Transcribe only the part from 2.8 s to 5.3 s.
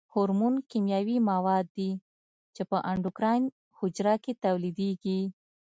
اندوکراین حجرو کې تولیدیږي.